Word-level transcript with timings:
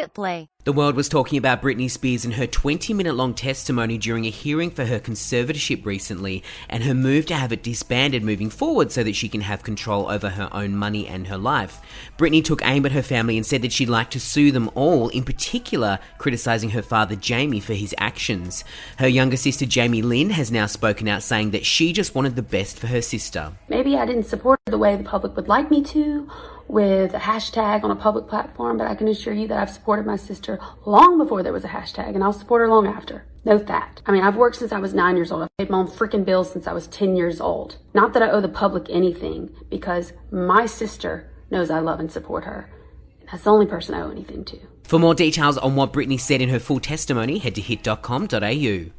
Hit 0.00 0.14
play. 0.14 0.48
The 0.64 0.74
world 0.74 0.94
was 0.94 1.08
talking 1.08 1.38
about 1.38 1.62
Britney 1.62 1.90
Spears 1.90 2.26
and 2.26 2.34
her 2.34 2.46
20 2.46 2.92
minute 2.92 3.14
long 3.14 3.32
testimony 3.32 3.96
during 3.96 4.26
a 4.26 4.30
hearing 4.30 4.70
for 4.70 4.84
her 4.84 5.00
conservatorship 5.00 5.86
recently 5.86 6.44
and 6.68 6.84
her 6.84 6.92
move 6.92 7.24
to 7.26 7.34
have 7.34 7.50
it 7.50 7.62
disbanded 7.62 8.22
moving 8.22 8.50
forward 8.50 8.92
so 8.92 9.02
that 9.02 9.16
she 9.16 9.30
can 9.30 9.40
have 9.40 9.62
control 9.62 10.10
over 10.10 10.28
her 10.28 10.50
own 10.52 10.76
money 10.76 11.06
and 11.06 11.28
her 11.28 11.38
life. 11.38 11.80
Britney 12.18 12.44
took 12.44 12.60
aim 12.62 12.84
at 12.84 12.92
her 12.92 13.00
family 13.00 13.38
and 13.38 13.46
said 13.46 13.62
that 13.62 13.72
she'd 13.72 13.88
like 13.88 14.10
to 14.10 14.20
sue 14.20 14.52
them 14.52 14.70
all, 14.74 15.08
in 15.08 15.24
particular 15.24 15.98
criticising 16.18 16.70
her 16.70 16.82
father 16.82 17.16
Jamie 17.16 17.60
for 17.60 17.72
his 17.72 17.94
actions. 17.96 18.62
Her 18.98 19.08
younger 19.08 19.38
sister 19.38 19.64
Jamie 19.64 20.02
Lynn 20.02 20.28
has 20.28 20.52
now 20.52 20.66
spoken 20.66 21.08
out 21.08 21.22
saying 21.22 21.52
that 21.52 21.64
she 21.64 21.94
just 21.94 22.14
wanted 22.14 22.36
the 22.36 22.42
best 22.42 22.78
for 22.78 22.88
her 22.88 23.00
sister. 23.00 23.52
Maybe 23.70 23.96
I 23.96 24.04
didn't 24.04 24.24
support 24.24 24.60
her 24.66 24.72
the 24.72 24.78
way 24.78 24.94
the 24.94 25.04
public 25.04 25.36
would 25.36 25.48
like 25.48 25.70
me 25.70 25.82
to 25.84 26.30
with 26.70 27.14
a 27.14 27.18
hashtag 27.18 27.82
on 27.82 27.90
a 27.90 27.96
public 27.96 28.28
platform, 28.28 28.78
but 28.78 28.86
I 28.86 28.94
can 28.94 29.08
assure 29.08 29.34
you 29.34 29.48
that 29.48 29.58
I've 29.58 29.70
supported 29.70 30.06
my 30.06 30.16
sister 30.16 30.59
long 30.86 31.18
before 31.18 31.42
there 31.42 31.52
was 31.52 31.64
a 31.64 31.68
hashtag, 31.68 32.14
and 32.14 32.22
I'll 32.22 32.32
support 32.32 32.60
her 32.60 32.68
long 32.68 32.86
after. 32.86 33.24
Note 33.44 33.66
that. 33.66 34.02
I 34.06 34.12
mean, 34.12 34.22
I've 34.22 34.36
worked 34.36 34.56
since 34.56 34.72
I 34.72 34.78
was 34.78 34.92
nine 34.92 35.16
years 35.16 35.32
old. 35.32 35.42
I've 35.42 35.56
paid 35.58 35.70
my 35.70 35.78
own 35.78 35.88
freaking 35.88 36.24
bills 36.24 36.52
since 36.52 36.66
I 36.66 36.72
was 36.72 36.86
10 36.88 37.16
years 37.16 37.40
old. 37.40 37.76
Not 37.94 38.12
that 38.12 38.22
I 38.22 38.30
owe 38.30 38.40
the 38.40 38.48
public 38.48 38.86
anything, 38.90 39.50
because 39.70 40.12
my 40.30 40.66
sister 40.66 41.30
knows 41.50 41.70
I 41.70 41.78
love 41.78 42.00
and 42.00 42.12
support 42.12 42.44
her. 42.44 42.70
And 43.20 43.28
That's 43.30 43.44
the 43.44 43.50
only 43.50 43.66
person 43.66 43.94
I 43.94 44.02
owe 44.02 44.10
anything 44.10 44.44
to. 44.46 44.58
For 44.84 44.98
more 44.98 45.14
details 45.14 45.56
on 45.56 45.76
what 45.76 45.92
Britney 45.92 46.18
said 46.18 46.40
in 46.40 46.48
her 46.48 46.58
full 46.58 46.80
testimony, 46.80 47.38
head 47.38 47.54
to 47.54 47.60
hit.com.au. 47.60 48.90